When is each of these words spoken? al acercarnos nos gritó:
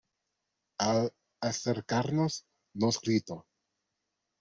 al 0.79 1.13
acercarnos 1.41 2.47
nos 2.73 2.99
gritó: 2.99 3.45